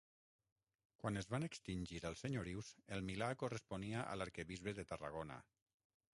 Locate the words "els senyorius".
2.11-2.73